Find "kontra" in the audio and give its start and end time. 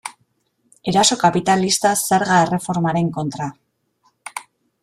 3.19-3.51